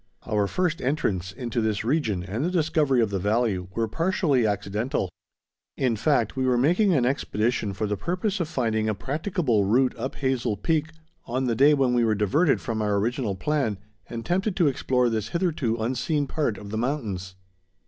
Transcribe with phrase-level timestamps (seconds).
[0.25, 5.11] Our first entrance into this region and the discovery of the valley were partially accidental.
[5.77, 9.93] In fact, we were making an expedition for the purpose of finding a practicable route
[9.99, 10.89] up Hazel Peak,
[11.25, 13.77] on the day when we were diverted from our original plan,
[14.09, 17.35] and tempted to explore this hitherto unseen part of the mountains.